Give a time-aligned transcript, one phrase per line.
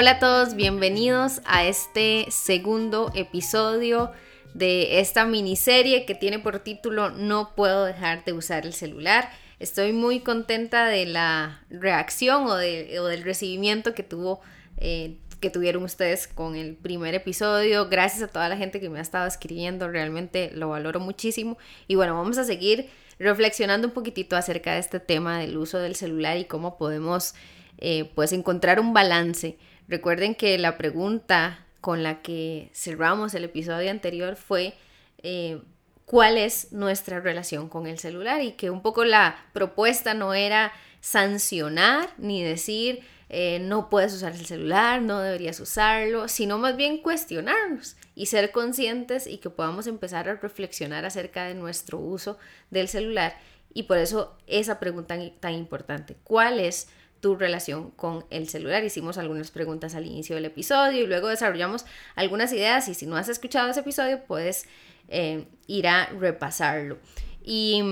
[0.00, 4.12] Hola a todos, bienvenidos a este segundo episodio
[4.54, 9.28] de esta miniserie que tiene por título No puedo dejar de usar el celular.
[9.58, 14.40] Estoy muy contenta de la reacción o, del recibimiento que tuvo
[14.76, 17.88] eh, que tuvieron ustedes con el primer episodio.
[17.88, 21.58] Gracias a toda la gente que me ha estado escribiendo, realmente lo valoro muchísimo.
[21.88, 25.96] Y bueno, vamos a seguir reflexionando un poquitito acerca de este tema del uso del
[25.96, 27.34] celular y cómo podemos
[27.78, 29.58] eh, pues encontrar un balance.
[29.88, 34.74] Recuerden que la pregunta con la que cerramos el episodio anterior fue
[35.22, 35.62] eh,
[36.04, 40.72] cuál es nuestra relación con el celular y que un poco la propuesta no era
[41.00, 47.02] sancionar ni decir eh, no puedes usar el celular, no deberías usarlo, sino más bien
[47.02, 52.38] cuestionarnos y ser conscientes y que podamos empezar a reflexionar acerca de nuestro uso
[52.70, 53.36] del celular.
[53.74, 56.88] Y por eso esa pregunta tan importante, ¿cuál es
[57.20, 58.84] tu relación con el celular?
[58.84, 63.16] Hicimos algunas preguntas al inicio del episodio y luego desarrollamos algunas ideas y si no
[63.16, 64.66] has escuchado ese episodio puedes
[65.08, 66.98] eh, ir a repasarlo.
[67.42, 67.82] Y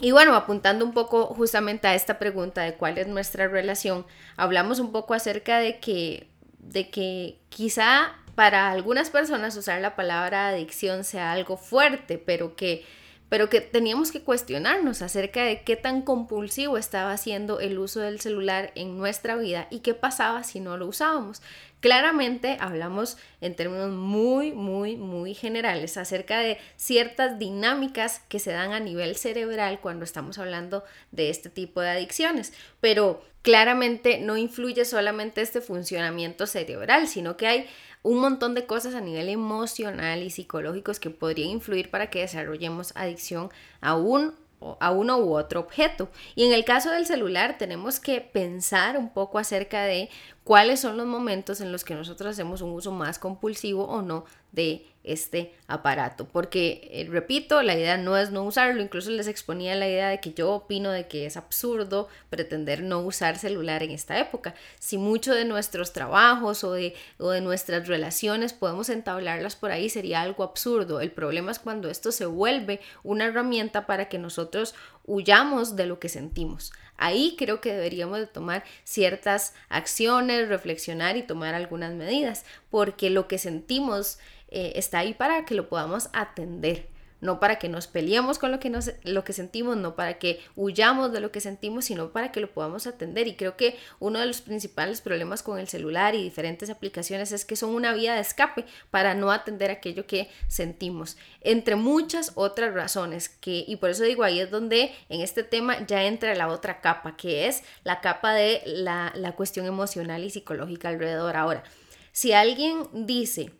[0.00, 4.78] y bueno, apuntando un poco justamente a esta pregunta de cuál es nuestra relación, hablamos
[4.78, 6.28] un poco acerca de que,
[6.60, 12.84] de que quizá para algunas personas usar la palabra adicción sea algo fuerte, pero que,
[13.28, 18.20] pero que teníamos que cuestionarnos acerca de qué tan compulsivo estaba siendo el uso del
[18.20, 21.42] celular en nuestra vida y qué pasaba si no lo usábamos.
[21.80, 28.72] Claramente hablamos en términos muy, muy, muy generales acerca de ciertas dinámicas que se dan
[28.72, 34.84] a nivel cerebral cuando estamos hablando de este tipo de adicciones, pero claramente no influye
[34.84, 37.66] solamente este funcionamiento cerebral, sino que hay
[38.02, 42.92] un montón de cosas a nivel emocional y psicológicos que podrían influir para que desarrollemos
[42.96, 44.34] adicción a un
[44.80, 46.08] a uno u otro objeto.
[46.34, 50.10] Y en el caso del celular tenemos que pensar un poco acerca de
[50.44, 54.24] cuáles son los momentos en los que nosotros hacemos un uso más compulsivo o no
[54.52, 56.26] de este aparato.
[56.26, 60.20] Porque, eh, repito, la idea no es no usarlo, incluso les exponía la idea de
[60.20, 64.54] que yo opino de que es absurdo pretender no usar celular en esta época.
[64.78, 69.88] Si mucho de nuestros trabajos o de, o de nuestras relaciones podemos entablarlas por ahí,
[69.88, 71.00] sería algo absurdo.
[71.00, 74.74] El problema es cuando esto se vuelve una herramienta para que nosotros
[75.04, 76.72] huyamos de lo que sentimos.
[76.98, 83.28] Ahí creo que deberíamos de tomar ciertas acciones, reflexionar y tomar algunas medidas, porque lo
[83.28, 84.18] que sentimos
[84.48, 86.88] eh, está ahí para que lo podamos atender
[87.20, 90.40] no para que nos peleemos con lo que, nos, lo que sentimos, no para que
[90.56, 93.26] huyamos de lo que sentimos, sino para que lo podamos atender.
[93.26, 97.44] Y creo que uno de los principales problemas con el celular y diferentes aplicaciones es
[97.44, 102.72] que son una vía de escape para no atender aquello que sentimos, entre muchas otras
[102.74, 103.28] razones.
[103.28, 106.80] Que, y por eso digo, ahí es donde en este tema ya entra la otra
[106.80, 111.36] capa, que es la capa de la, la cuestión emocional y psicológica alrededor.
[111.36, 111.64] Ahora,
[112.12, 113.52] si alguien dice,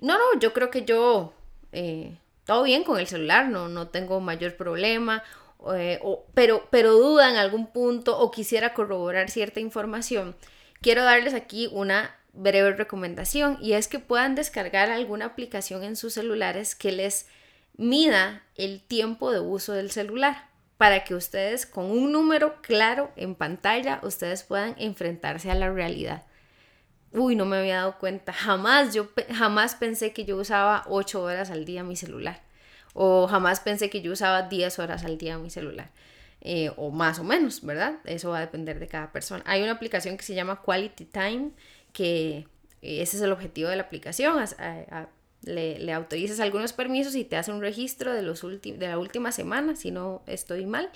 [0.00, 1.32] no, no, yo creo que yo...
[1.72, 5.22] Eh, todo bien con el celular, no, no tengo mayor problema,
[5.74, 6.00] eh,
[6.34, 10.34] pero, pero duda en algún punto o quisiera corroborar cierta información,
[10.80, 16.14] quiero darles aquí una breve recomendación y es que puedan descargar alguna aplicación en sus
[16.14, 17.26] celulares que les
[17.76, 23.34] mida el tiempo de uso del celular para que ustedes con un número claro en
[23.34, 26.24] pantalla ustedes puedan enfrentarse a la realidad.
[27.12, 28.32] Uy, no me había dado cuenta.
[28.32, 32.42] Jamás yo jamás pensé que yo usaba 8 horas al día mi celular.
[32.94, 35.90] O jamás pensé que yo usaba 10 horas al día mi celular.
[36.40, 37.98] Eh, o más o menos, ¿verdad?
[38.04, 39.42] Eso va a depender de cada persona.
[39.46, 41.50] Hay una aplicación que se llama Quality Time,
[41.92, 42.46] que
[42.82, 44.42] ese es el objetivo de la aplicación.
[45.42, 49.32] le, le, autorizas algunos permisos y te hace un registro de, los de la última
[49.32, 50.90] semana, si no estoy mal,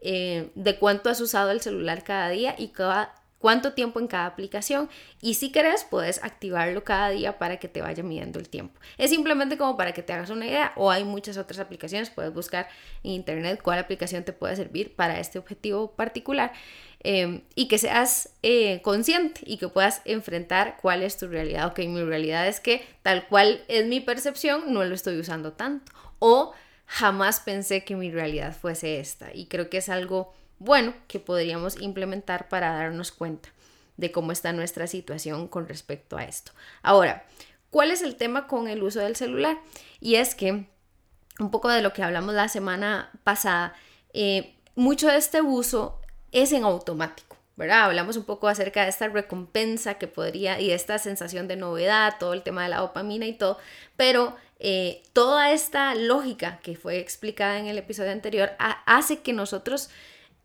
[0.00, 4.26] eh, de cuánto has usado el celular cada día y cada, cuánto tiempo en cada
[4.26, 4.88] aplicación
[5.20, 8.78] y si querés puedes activarlo cada día para que te vaya midiendo el tiempo.
[8.98, 12.32] Es simplemente como para que te hagas una idea o hay muchas otras aplicaciones, puedes
[12.32, 12.68] buscar
[13.02, 16.52] en internet cuál aplicación te puede servir para este objetivo particular
[17.02, 21.66] em, y que seas eh, consciente y que puedas enfrentar cuál es tu realidad.
[21.68, 25.92] Ok, mi realidad es que tal cual es mi percepción, no lo estoy usando tanto
[26.18, 26.52] o
[26.90, 31.80] jamás pensé que mi realidad fuese esta y creo que es algo bueno que podríamos
[31.80, 33.48] implementar para darnos cuenta
[33.96, 36.50] de cómo está nuestra situación con respecto a esto.
[36.82, 37.24] Ahora,
[37.70, 39.56] ¿cuál es el tema con el uso del celular?
[40.00, 40.66] Y es que,
[41.38, 43.72] un poco de lo que hablamos la semana pasada,
[44.12, 46.00] eh, mucho de este uso
[46.32, 47.36] es en automático.
[47.54, 47.84] ¿verdad?
[47.84, 52.32] Hablamos un poco acerca de esta recompensa que podría y esta sensación de novedad, todo
[52.32, 53.58] el tema de la dopamina y todo,
[53.96, 59.88] pero eh, toda esta lógica que fue explicada en el episodio anterior hace que nosotros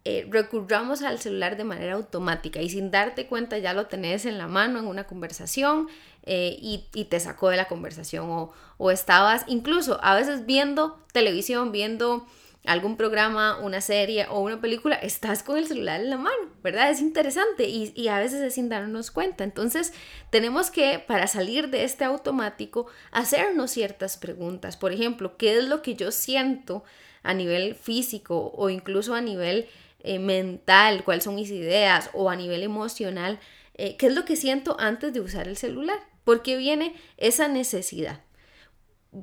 [0.05, 4.37] eh, recurramos al celular de manera automática y sin darte cuenta ya lo tenés en
[4.37, 5.89] la mano en una conversación
[6.23, 11.73] eh, y, te sacó de la conversación o, o estabas incluso a veces viendo televisión,
[11.73, 12.25] viendo
[12.65, 16.89] algún programa, una serie o una película, estás con el celular en la mano, ¿verdad?
[16.89, 19.43] Es interesante y, a veces es sin darnos cuenta.
[19.43, 19.93] Entonces,
[20.29, 24.75] tenemos que, para salir de este automático, hacernos ciertas preguntas.
[24.75, 26.83] Por ejemplo, ¿qué es lo que yo siento
[27.23, 29.67] a nivel físico o incluso a nivel
[29.99, 31.05] eh, mental?
[31.05, 32.09] ¿Cuáles son mis ideas?
[32.13, 33.39] O a nivel emocional,
[33.75, 35.99] eh, ¿qué es lo que siento antes de usar el celular?
[36.25, 38.21] Porque viene esa necesidad.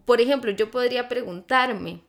[0.06, 2.00] Por ejemplo, yo podría preguntarme,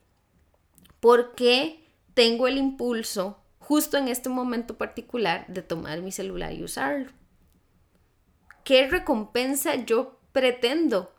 [1.03, 1.83] ¿Por qué
[2.13, 7.11] tengo el impulso justo en este momento particular de tomar mi celular y usarlo?
[8.63, 11.13] ¿Qué recompensa yo pretendo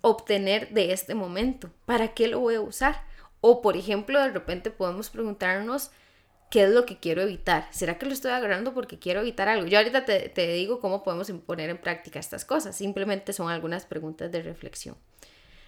[0.00, 1.70] obtener de este momento?
[1.86, 3.04] ¿Para qué lo voy a usar?
[3.40, 5.90] O por ejemplo, de repente podemos preguntarnos,
[6.50, 7.68] ¿qué es lo que quiero evitar?
[7.70, 9.66] ¿Será que lo estoy agarrando porque quiero evitar algo?
[9.66, 12.76] Yo ahorita te, te, digo cómo podemos poner en práctica estas cosas.
[12.76, 14.96] Simplemente son algunas preguntas de reflexión.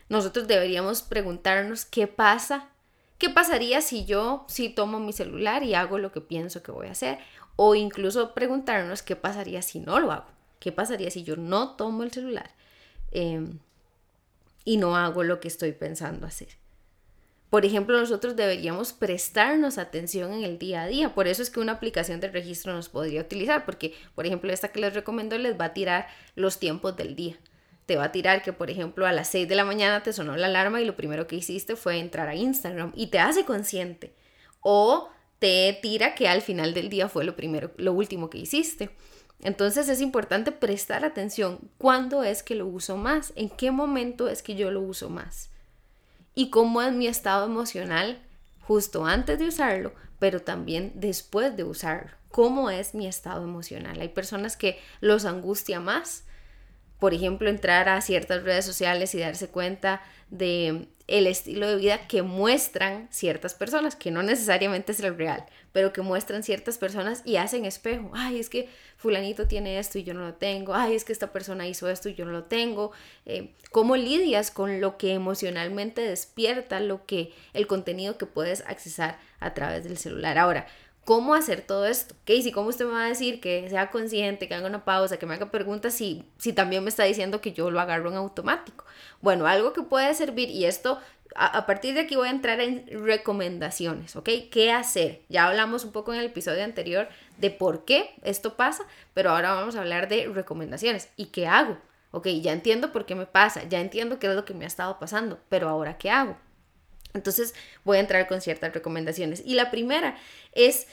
[0.09, 2.71] Nosotros deberíamos preguntarnos qué pasa
[3.19, 6.89] ¿Qué pasaría si yo si tomo mi celular y hago lo que pienso que voy
[6.89, 7.19] a hacer?
[7.57, 10.27] O incluso preguntarnos qué pasaría si no lo hago.
[10.61, 12.51] ¿Qué pasaría si yo no tomo el celular
[13.13, 13.59] em,
[14.65, 16.49] y no hago lo que estoy pensando hacer?
[17.49, 21.15] Por ejemplo, nosotros deberíamos prestarnos atención en el día a día.
[21.15, 24.69] Por eso es que una aplicación de registro nos podría utilizar, porque, por ejemplo, esta
[24.69, 27.39] que les recomiendo les va a tirar los tiempos del día
[27.87, 30.37] te va a tirar que, por ejemplo, a las 6 de la mañana te sonó
[30.37, 34.15] la alarma y lo primero que hiciste fue entrar a Instagram y te hace consciente.
[34.61, 38.91] O te tira que al final del día fue lo primero, lo último que hiciste.
[39.41, 44.43] Entonces es importante prestar atención cuándo es que lo uso más, en qué momento es
[44.43, 45.51] que yo lo uso más
[46.35, 48.21] y cómo es mi estado emocional
[48.61, 52.11] justo antes de usarlo, pero también después de usarlo.
[52.31, 54.01] ¿Cómo es mi estado emocional?
[54.01, 56.25] Hay personas que los angustia más
[56.99, 62.09] por ejemplo, entrar a ciertas redes sociales y darse cuenta de el estilo de vida
[62.09, 67.23] que muestran ciertas personas, que no necesariamente es el real, pero que muestran ciertas personas
[67.25, 68.11] y hacen espejo.
[68.13, 70.75] Ay, es que fulanito tiene esto y yo no lo tengo.
[70.75, 72.91] Ay, es que esta persona hizo esto y yo no lo tengo.
[73.25, 79.19] Eh, ¿Cómo lidias con lo que emocionalmente despierta, lo que el contenido que puedes accesar
[79.39, 80.39] a través del celular?
[80.39, 80.67] Ahora,
[81.07, 82.17] ¿Cómo hacer todo esto?
[82.25, 85.25] Casey, ¿cómo usted me va a decir que sea consciente, que haga una pausa, que
[85.25, 88.85] me haga preguntas si, si también me está diciendo que yo lo agarro en automático?
[89.21, 90.99] Bueno, algo que puede servir, y esto
[91.37, 94.29] a, partir de aquí voy a entrar en recomendaciones, ¿ok?
[94.51, 95.23] ¿Qué hacer?
[95.29, 97.09] Ya hablamos un poco en el episodio anterior
[97.39, 101.09] de por qué esto pasa, pero ahora vamos a hablar de recomendaciones.
[101.15, 101.79] ¿Y qué hago?
[102.11, 104.69] Ok, ya entiendo por qué me pasa, ya entiendo qué es lo que me ha
[104.69, 106.37] estado pasando, pero ahora ¿qué hago?
[107.17, 107.55] Entonces
[107.85, 109.43] voy a entrar con ciertas recomendaciones.
[109.45, 110.17] Y la primera
[110.53, 110.87] es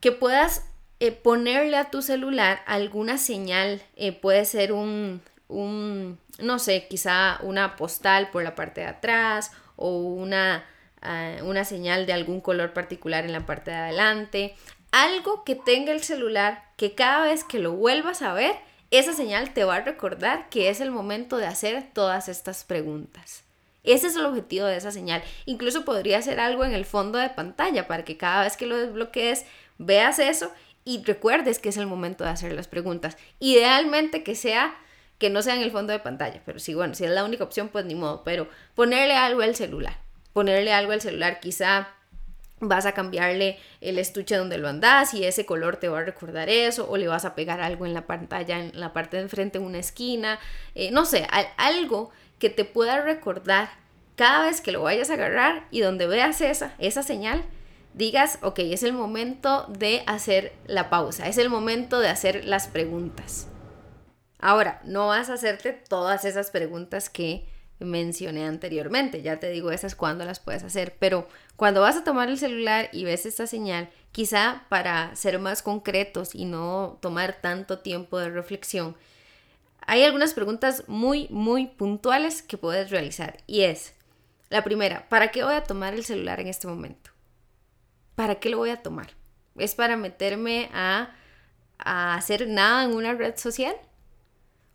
[0.00, 0.64] que puedas
[1.00, 3.82] eh, ponerle a tu celular alguna señal.
[3.96, 9.52] Eh, puede ser un, un, no sé, quizá una postal por la parte de atrás
[9.76, 10.64] o una,
[11.02, 14.54] ah, una señal de algún color particular en la parte de adelante.
[14.92, 18.54] Algo que tenga el celular que cada vez que lo vuelvas a ver,
[18.90, 23.42] esa señal te va a recordar que es el momento de hacer todas estas preguntas.
[23.84, 25.22] Ese es el objetivo de esa señal.
[25.46, 28.76] Incluso podría ser algo en el fondo de pantalla para que cada vez que lo
[28.76, 29.44] desbloquees
[29.78, 30.50] veas eso
[30.84, 33.16] y recuerdes que es el momento de hacer las preguntas.
[33.38, 34.74] Idealmente que sea
[35.18, 37.44] que no sea en el fondo de pantalla, pero sí, bueno, si es la única
[37.44, 39.96] opción, pues ni modo, pero ponerle algo al celular,
[40.32, 41.88] ponerle algo al celular, quizá
[42.60, 46.48] vas a cambiarle el estuche donde lo andas y ese color te va a recordar
[46.48, 49.58] eso, o le vas a pegar algo en la pantalla, en la parte de enfrente,
[49.58, 50.38] en una esquina,
[50.74, 52.10] eh, no sé, algo
[52.44, 53.70] que te pueda recordar
[54.16, 57.42] cada vez que lo vayas a agarrar y donde veas esa, esa señal,
[57.94, 62.68] digas, ok, es el momento de hacer la pausa, es el momento de hacer las
[62.68, 63.48] preguntas.
[64.38, 67.48] Ahora, no vas a hacerte todas esas preguntas que
[67.78, 72.28] mencioné anteriormente, ya te digo esas cuándo las puedes hacer, pero cuando vas a tomar
[72.28, 77.78] el celular y ves esta señal, quizá para ser más concretos y no tomar tanto
[77.78, 78.96] tiempo de reflexión,
[79.86, 83.94] hay algunas preguntas muy, muy puntuales que puedes realizar y es,
[84.50, 87.10] la primera, ¿para qué voy a tomar el celular en este momento?
[88.14, 89.10] ¿Para qué lo voy a tomar?
[89.56, 91.14] ¿Es para meterme a,
[91.78, 93.74] a hacer nada en una red social?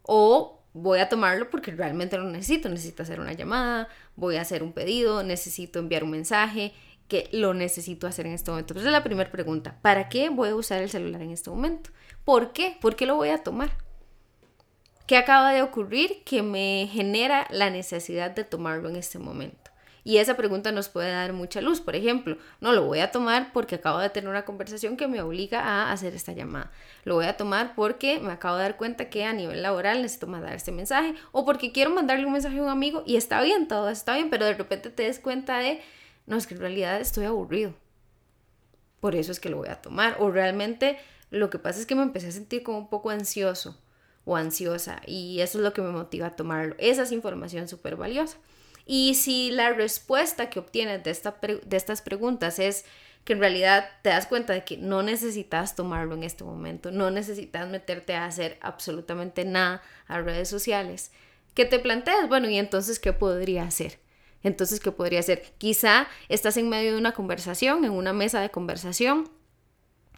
[0.01, 2.70] ¿O voy a tomarlo porque realmente lo necesito?
[2.70, 6.74] Necesito hacer una llamada, voy a hacer un pedido, necesito enviar un mensaje
[7.08, 8.74] que lo necesito hacer en este momento.
[8.74, 9.80] Entonces, es la primera pregunta.
[9.82, 11.89] ¿Para qué voy a usar el celular en este momento?
[12.24, 12.78] ¿Por qué?
[12.80, 13.72] ¿Por qué lo voy a tomar?
[15.10, 19.72] ¿Qué acaba de ocurrir que me genera la necesidad de tomarlo en este momento?
[20.04, 21.82] Y esa pregunta nos puede dar mucha luz.
[21.82, 25.20] Por ejemplo, no lo voy a tomar porque acabo de tener una conversación que me
[25.24, 26.72] obliga a hacer esta llamada.
[27.06, 30.28] Lo voy a tomar porque me acabo de dar cuenta que a nivel laboral necesito
[30.28, 33.68] mandar este mensaje o porque quiero mandarle un mensaje a un amigo y está bien,
[33.68, 35.82] todo está bien, pero de repente te des cuenta de,
[36.28, 37.74] no, es que en realidad estoy aburrido.
[39.00, 40.18] Por eso es que lo voy a tomar.
[40.20, 41.00] O realmente
[41.32, 43.75] lo que pasa es que me empecé a sentir como un poco ansioso
[44.29, 46.75] o ansiosa y eso es lo que me motiva a tomarlo.
[46.77, 48.38] Esa es información súper valiosa.
[48.86, 52.86] Y si la respuesta que obtienes de, esta de estas preguntas es
[53.24, 57.09] que en realidad te das cuenta de que no necesitas tomarlo en este momento, no
[57.09, 61.12] necesitas meterte a hacer absolutamente nada a redes sociales,
[61.55, 64.00] que te planteas, bueno, ¿y entonces qué podría hacer?
[64.43, 65.43] Entonces, ¿qué podría hacer?
[65.57, 69.29] Quizá estás en medio de una conversación, en una mesa de conversación,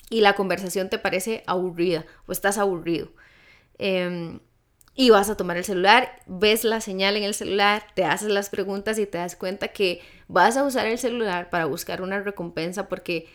[0.09, 3.13] y la conversación te parece aburrida o estás aburrido.
[3.79, 4.39] Eh,
[4.93, 8.49] y vas a tomar el celular, ves la señal en el celular, te haces las
[8.49, 12.89] preguntas y te das cuenta que vas a usar el celular para buscar una recompensa
[12.89, 13.27] porque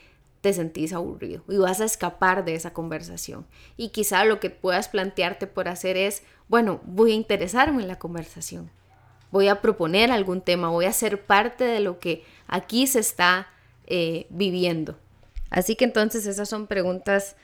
[0.43, 3.47] te sentís aburrido y vas a escapar de esa conversación.
[3.76, 7.99] Y quizá lo que puedas plantearte por hacer es, bueno, voy a interesarme en la
[7.99, 8.71] conversación,
[9.31, 13.49] voy a proponer algún tema, voy a ser parte de lo que aquí se está
[13.87, 14.99] eh, viviendo.
[15.49, 17.35] Así que entonces esas son preguntas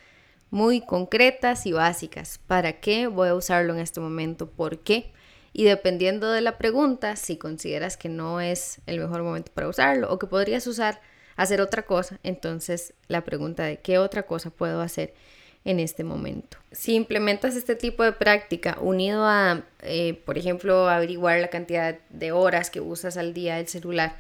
[0.53, 2.39] muy concretas y básicas.
[2.47, 4.51] ¿Para qué voy a usarlo en este momento?
[4.51, 5.11] ¿Por qué?
[5.55, 10.13] Y dependiendo de la pregunta, si consideras que no es el mejor momento para usarlo
[10.13, 11.01] o que podrías usar
[11.37, 15.15] hacer otra cosa, entonces la pregunta de qué otra cosa puedo hacer
[15.65, 16.59] en este momento.
[16.71, 22.33] Si implementas este tipo de práctica unido a, eh, por ejemplo, averiguar la cantidad de
[22.33, 24.17] horas que usas al día el celular,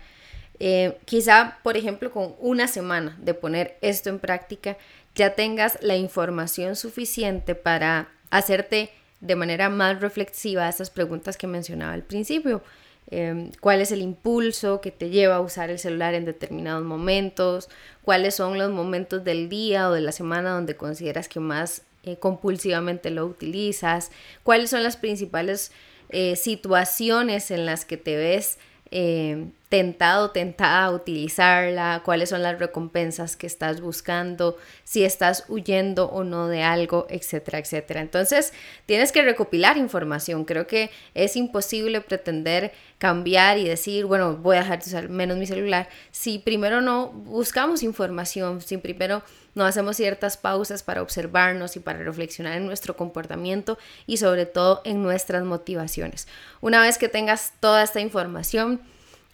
[0.61, 4.77] eh, quizá, por ejemplo, con una semana de poner esto en práctica,
[5.15, 8.91] ya tengas la información suficiente para hacerte
[9.21, 12.63] de manera más reflexiva esas preguntas que mencionaba al principio.
[13.11, 17.69] Em, cuál es el impulso que te lleva a usar el celular en determinados momentos,
[18.05, 22.17] cuáles son los momentos del día o de la semana donde consideras que más eh,
[22.17, 24.11] compulsivamente lo utilizas,
[24.45, 25.73] cuáles son las principales
[26.09, 28.59] eh, situaciones en las que te ves
[28.91, 36.11] eh, tentado, tentada a utilizarla, cuáles son las recompensas que estás buscando, si estás huyendo
[36.11, 38.03] o no de algo, etcétera, etcétera.
[38.03, 38.53] Entonces,
[38.85, 40.45] tienes que recopilar información.
[40.45, 45.39] Creo que es imposible pretender cambiar y decir, bueno, voy a dejar de usar menos
[45.39, 49.23] mi celular, si primero no buscamos información, si primero
[49.55, 54.83] no hacemos ciertas pausas para observarnos y para reflexionar en nuestro comportamiento y sobre todo
[54.85, 56.29] en nuestras motivaciones.
[56.61, 58.83] Una vez que tengas toda esta información,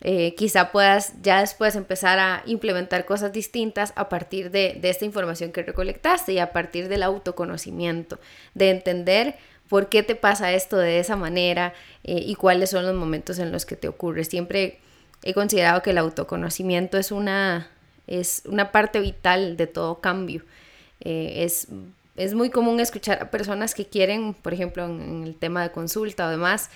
[0.00, 5.50] eh, quizá puedas ya después empezar a implementar cosas distintas a partir de, esta información
[5.50, 8.20] que recolectaste y a partir del autoconocimiento,
[8.54, 9.36] de entender
[9.68, 11.74] por qué te pasa esto de esa manera
[12.04, 14.24] eh, y cuáles son los momentos en los que te ocurre.
[14.24, 14.78] Siempre
[15.24, 17.68] he considerado que el autoconocimiento es una,
[18.06, 20.44] es una parte vital de todo cambio.
[21.00, 21.66] Eh, es,
[22.14, 26.28] es, muy común escuchar a personas que quieren, por ejemplo, en, el tema de consulta
[26.28, 26.70] o demás,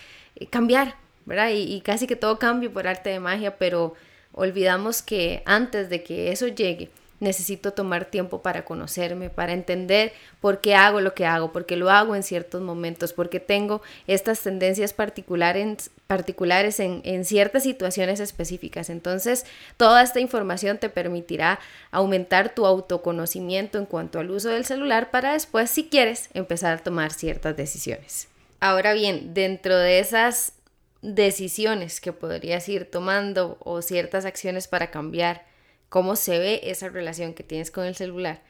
[0.50, 3.94] cambiar, Y, casi que todo cambia por arte de magia, pero
[4.32, 6.90] olvidamos que antes de que eso llegue,
[7.22, 11.76] necesito tomar tiempo para conocerme, para entender por qué hago lo que hago, por qué
[11.76, 18.90] lo hago en ciertos momentos, porque tengo estas tendencias particulares, particulares en, ciertas situaciones específicas.
[18.90, 21.60] Entonces, toda esta información te permitirá
[21.92, 26.82] aumentar tu autoconocimiento en cuanto al uso del celular para después, si quieres, empezar a
[26.82, 28.26] tomar ciertas decisiones.
[28.58, 30.54] Ahora bien, dentro de esas
[31.02, 35.44] decisiones que podrías ir tomando o ciertas acciones para cambiar
[35.88, 38.42] cómo se ve esa relación que tienes con el celular.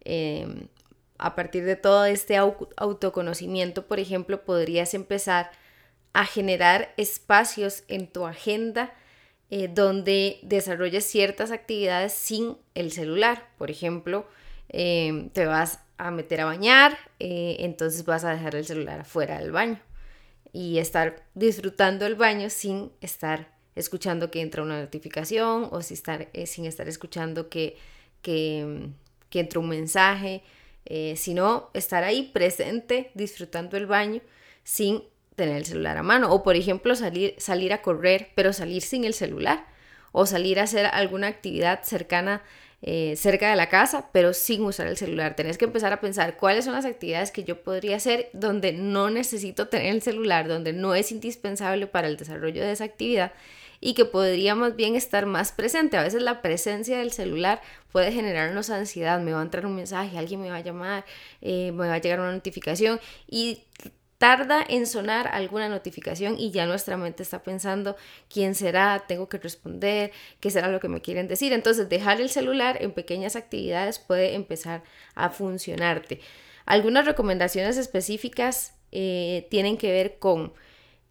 [0.00, 0.68] Em,
[1.18, 5.50] a partir de todo este autoconocimiento, por ejemplo, podrías empezar
[6.14, 8.94] a generar espacios en tu agenda
[9.50, 13.48] eh, donde desarrolles ciertas actividades sin el celular.
[13.58, 14.26] Por ejemplo,
[14.68, 19.38] em, te vas a meter a bañar, eh, entonces vas a dejar el celular afuera
[19.38, 19.80] del baño
[20.58, 26.30] y estar disfrutando el baño sin estar escuchando que entra una notificación o si estar,
[26.32, 27.76] eh, sin estar escuchando que,
[28.22, 28.88] que,
[29.30, 30.42] que entra un mensaje,
[30.84, 34.20] eh, sino estar ahí presente disfrutando el baño
[34.64, 35.04] sin
[35.36, 36.32] tener el celular a mano.
[36.32, 39.64] O por ejemplo salir, salir a correr pero salir sin el celular
[40.10, 42.42] o salir a hacer alguna actividad cercana
[42.82, 45.34] eh, cerca de la casa, pero sin usar el celular.
[45.34, 49.10] Tenés que empezar a pensar cuáles son las actividades que yo podría hacer donde no
[49.10, 53.32] necesito tener el celular, donde no es indispensable para el desarrollo de esa actividad
[53.80, 55.96] y que podría más bien estar más presente.
[55.96, 57.60] A veces la presencia del celular
[57.92, 61.04] puede generarnos ansiedad, me va a entrar un mensaje, alguien me va a llamar,
[61.40, 63.62] eh, me va a llegar una notificación y
[64.18, 67.96] tarda en sonar alguna notificación y ya nuestra mente está pensando
[68.28, 70.10] quién será, tengo que responder,
[70.40, 71.52] qué será lo que me quieren decir.
[71.52, 74.82] Entonces, dejar el celular en pequeñas actividades puede empezar
[75.14, 76.20] a funcionarte.
[76.66, 80.52] Algunas recomendaciones específicas eh, tienen que ver con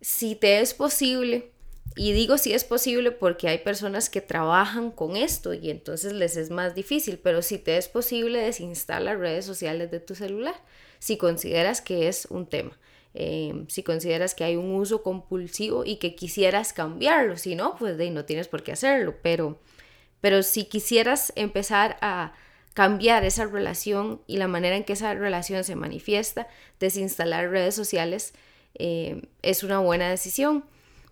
[0.02, 1.52] si te es posible,
[1.96, 6.38] y digo si es posible porque hay personas que trabajan con esto y entonces les
[6.38, 10.54] es más difícil, pero si te es posible desinstala redes sociales de tu celular,
[11.00, 12.78] si consideras que es un tema.
[13.14, 17.98] Eh, si consideras que hay un uso compulsivo y que quisieras cambiarlo, si no, pues
[17.98, 19.60] de, no tienes por qué hacerlo, pero,
[20.22, 22.34] pero si quisieras empezar a
[22.74, 26.48] cambiar esa relación y la manera en que esa relación se manifiesta,
[26.80, 28.34] desinstalar redes sociales
[28.76, 30.64] eh, es una buena decisión.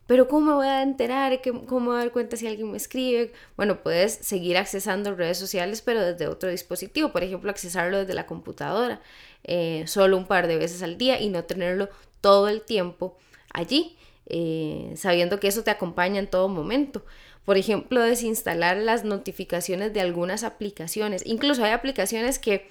[0.07, 1.41] Pero ¿cómo me voy a enterar?
[1.41, 3.33] ¿Cómo me voy a dar cuenta si alguien me escribe?
[3.57, 7.11] Bueno, puedes seguir accesando redes sociales, pero desde otro dispositivo.
[7.11, 9.01] Por ejemplo, accesarlo desde la computadora,
[9.47, 13.17] eh, solo un par de veces al día y no tenerlo todo el tiempo
[13.53, 17.05] allí, eh, sabiendo que eso te acompaña en todo momento.
[17.45, 21.23] Por ejemplo, desinstalar las notificaciones de algunas aplicaciones.
[21.27, 22.67] Incluso hay aplicaciones que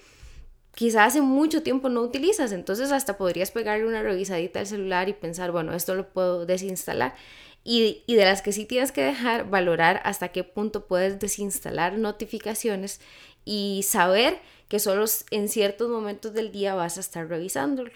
[0.75, 5.12] quizás hace mucho tiempo no utilizas, entonces hasta podrías pegarle una revisadita al celular y
[5.12, 7.14] pensar, bueno, esto lo puedo desinstalar.
[7.62, 11.97] Y, y, de las que sí tienes que dejar, valorar hasta qué punto puedes desinstalar
[11.97, 13.00] notificaciones
[13.45, 17.92] y saber que solo en ciertos momentos del día vas a estar revisándolo.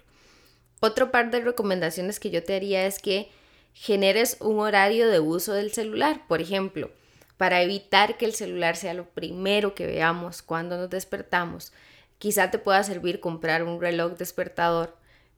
[0.80, 3.30] Otro par de recomendaciones que yo te haría es que
[3.74, 6.90] generes un horario de uso del celular, por ejemplo,
[7.36, 11.72] para evitar que el celular sea lo primero que veamos cuando nos despertamos
[12.18, 14.96] Quizá te pueda servir comprar un reloj despertador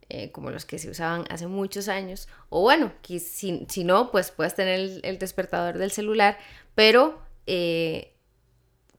[0.08, 2.26] eh, como los que se usaban hace muchos años.
[2.49, 6.38] O bueno, si, si no, pues puedes tener el, despertador del celular,
[6.75, 8.14] pero eh,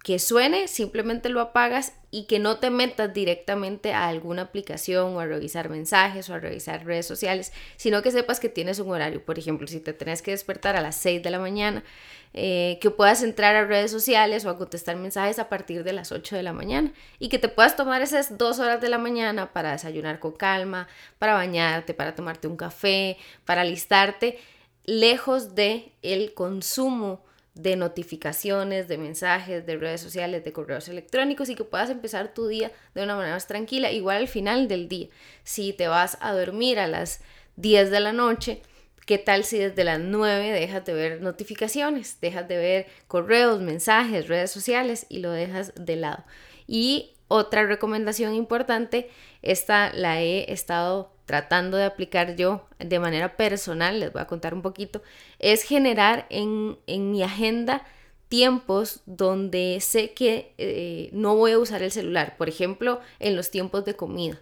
[0.03, 5.20] que suene, simplemente lo apagas y que no te metas directamente a alguna aplicación o
[5.20, 9.24] a revisar mensajes o a revisar redes sociales, sino que sepas que tienes un horario.
[9.24, 11.84] Por ejemplo, si te tenés que despertar a las 6 de la mañana,
[12.34, 16.12] eh, que puedas entrar a redes sociales o a contestar mensajes a partir de las
[16.12, 19.53] 8 de la mañana y que te puedas tomar esas dos horas de la mañana
[19.53, 20.88] para desayunar con calma,
[21.19, 24.39] para bañarte, para tomarte un café, para listarte
[24.86, 27.21] lejos de el consumo
[27.53, 32.47] de notificaciones, de mensajes, de redes sociales, de correos electrónicos y que puedas empezar tu
[32.47, 35.09] día de una manera más tranquila, igual al final del día.
[35.43, 37.21] Si te vas a dormir a las
[37.57, 38.61] 10 de la noche,
[39.05, 44.27] ¿qué tal si desde las 9 dejas de ver notificaciones, dejas de ver correos, mensajes,
[44.27, 46.23] redes sociales y lo dejas de lado?
[46.67, 49.09] Y otra recomendación importante,
[49.41, 54.53] esta la he estado tratando de aplicar yo de manera personal, les voy a contar
[54.53, 55.01] un poquito,
[55.39, 57.86] es generar en, mi agenda
[58.27, 63.51] tiempos donde sé que eh, no voy a usar el celular, por ejemplo, en los
[63.51, 64.39] tiempos de comida.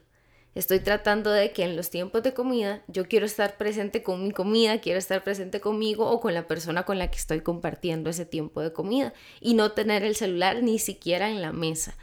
[0.55, 4.31] Estoy tratando de que en los tiempos de comida yo quiero estar presente con mi
[4.31, 8.25] comida, quiero estar presente conmigo o con la persona con la que estoy compartiendo ese
[8.25, 11.95] tiempo de comida y no tener el celular ni siquiera en la mesa.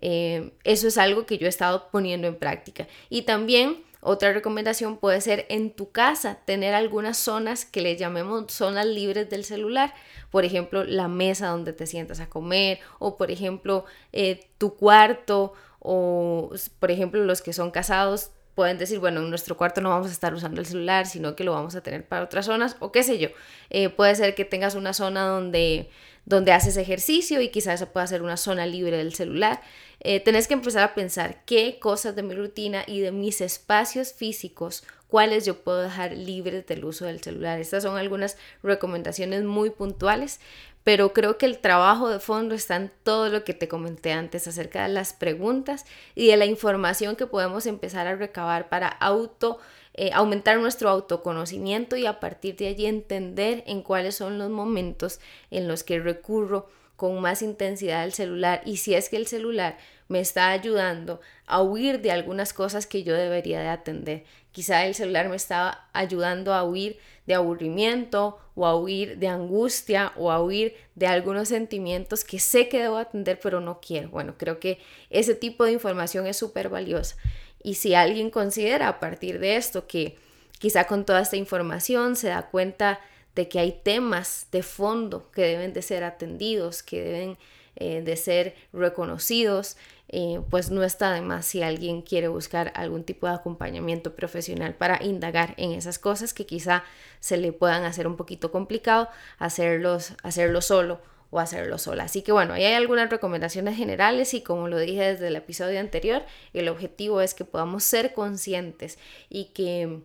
[0.00, 2.86] Eh, eso es algo que yo he estado poniendo en práctica.
[3.08, 8.52] Y también otra recomendación puede ser en tu casa tener algunas zonas que le llamemos
[8.52, 9.94] zonas libres del celular.
[10.30, 15.52] Por ejemplo, la mesa donde te sientas a comer o por ejemplo eh, tu cuarto
[15.80, 20.08] o por ejemplo los que son casados pueden decir, bueno, en nuestro cuarto no vamos
[20.08, 22.90] a estar usando el celular, sino que lo vamos a tener para otras zonas, o
[22.90, 23.28] qué sé yo.
[23.70, 25.90] Eh, puede ser que tengas una zona donde,
[26.24, 29.60] donde haces ejercicio y quizás pueda ser una zona libre del celular.
[30.00, 34.12] Eh, tenés que empezar a pensar qué cosas de mi rutina y de mis espacios
[34.12, 37.58] físicos, cuáles yo puedo dejar libres del uso del celular.
[37.58, 40.40] Estas son algunas recomendaciones muy puntuales,
[40.84, 44.46] pero creo que el trabajo de fondo está en todo lo que te comenté antes
[44.46, 45.84] acerca de las preguntas
[46.14, 49.58] y de la información que podemos empezar a recabar para auto
[50.00, 55.18] eh, aumentar nuestro autoconocimiento y a partir de allí entender en cuáles son los momentos
[55.50, 59.78] en los que recurro con más intensidad el celular y si es que el celular
[60.08, 64.24] me está ayudando a huir de algunas cosas que yo debería de atender.
[64.50, 70.12] Quizá el celular me estaba ayudando a huir de aburrimiento o a huir de angustia
[70.16, 74.08] o a huir de algunos sentimientos que sé que debo atender pero no quiero.
[74.08, 77.14] Bueno, creo que ese tipo de información es súper valiosa.
[77.62, 80.18] Y si alguien considera a partir de esto que
[80.58, 82.98] quizá con toda esta información se da cuenta
[83.38, 87.38] de que hay temas de fondo que deben de ser atendidos, que deben
[87.76, 89.76] eh, de ser reconocidos,
[90.08, 94.74] eh, pues no está de más si alguien quiere buscar algún tipo de acompañamiento profesional
[94.74, 96.82] para indagar en esas cosas que quizá
[97.20, 102.04] se le puedan hacer un poquito complicado hacerlos, hacerlo solo o hacerlo sola.
[102.04, 105.78] Así que bueno, ahí hay algunas recomendaciones generales y como lo dije desde el episodio
[105.78, 106.24] anterior,
[106.54, 108.98] el objetivo es que podamos ser conscientes
[109.30, 110.00] y que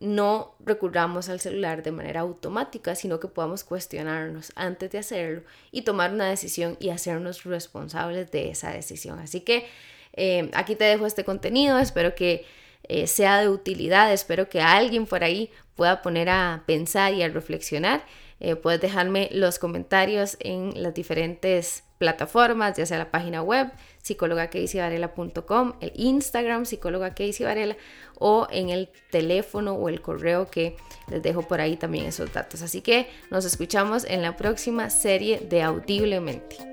[0.00, 5.82] no recurramos al celular de manera automática, sino que podamos cuestionarnos antes de hacerlo y
[5.82, 9.18] tomar una decisión y hacernos responsables de esa decisión.
[9.18, 9.66] Así que
[10.14, 12.46] eh, aquí te dejo este contenido, espero que
[12.88, 17.28] eh, sea de utilidad, espero que alguien por ahí pueda poner a pensar y a
[17.28, 18.04] reflexionar.
[18.40, 23.70] Eh, puedes dejarme los comentarios en las diferentes plataformas, ya sea la página web
[24.02, 27.76] psicólogaCaseyvarela.com, el Instagram psicóloga Varela
[28.18, 30.76] o en el teléfono o el correo que
[31.08, 32.62] les dejo por ahí también esos datos.
[32.62, 36.69] Así que nos escuchamos en la próxima serie de Audiblemente.